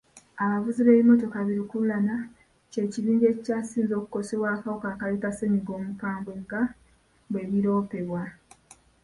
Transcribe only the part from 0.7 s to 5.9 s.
b'ebimmotoka bi lukululana ky'ekibinja ekikyasinze okukosebwa akawuka akaleeta ssennyiga